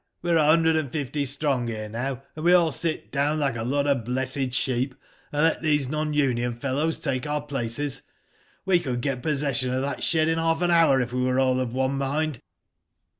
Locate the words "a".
0.37-0.45, 3.55-3.61